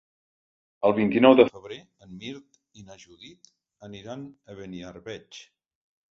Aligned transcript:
El 0.87 0.93
vint-i-nou 0.99 1.33
de 1.39 1.43
febrer 1.49 1.75
en 2.05 2.15
Mirt 2.23 2.57
i 2.81 2.85
na 2.87 2.97
Judit 3.03 3.51
aniran 3.89 4.23
a 4.53 4.57
Beniarbeig. 4.63 5.39